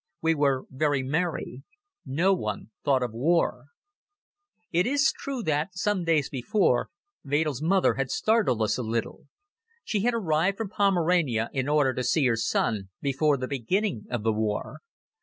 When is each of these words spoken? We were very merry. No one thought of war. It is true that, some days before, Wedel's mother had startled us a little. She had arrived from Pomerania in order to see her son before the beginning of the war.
We 0.19 0.33
were 0.33 0.65
very 0.71 1.03
merry. 1.03 1.61
No 2.07 2.33
one 2.33 2.71
thought 2.83 3.03
of 3.03 3.13
war. 3.13 3.65
It 4.71 4.87
is 4.87 5.13
true 5.15 5.43
that, 5.43 5.77
some 5.77 6.03
days 6.05 6.27
before, 6.27 6.89
Wedel's 7.23 7.61
mother 7.61 7.93
had 7.93 8.09
startled 8.09 8.63
us 8.63 8.79
a 8.79 8.81
little. 8.81 9.27
She 9.83 9.99
had 10.01 10.15
arrived 10.15 10.57
from 10.57 10.69
Pomerania 10.69 11.51
in 11.53 11.69
order 11.69 11.93
to 11.93 12.03
see 12.03 12.25
her 12.25 12.35
son 12.35 12.89
before 12.99 13.37
the 13.37 13.47
beginning 13.47 14.05
of 14.09 14.23
the 14.23 14.33
war. 14.33 14.79